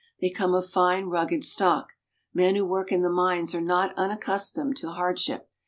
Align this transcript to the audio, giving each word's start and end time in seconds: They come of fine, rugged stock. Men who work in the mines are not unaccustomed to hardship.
They 0.19 0.31
come 0.31 0.55
of 0.55 0.67
fine, 0.67 1.09
rugged 1.09 1.43
stock. 1.43 1.93
Men 2.33 2.55
who 2.55 2.65
work 2.65 2.91
in 2.91 3.03
the 3.03 3.09
mines 3.11 3.53
are 3.53 3.61
not 3.61 3.93
unaccustomed 3.95 4.75
to 4.77 4.89
hardship. 4.89 5.47